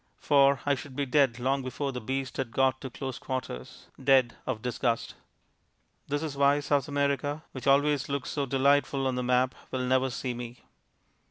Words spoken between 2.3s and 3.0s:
had got to